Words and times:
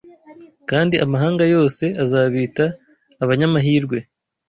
Kandi 0.69 0.95
amahanga 1.05 1.43
yose 1.53 1.83
azabita 2.03 2.65
abanyamahirwe 3.23 3.97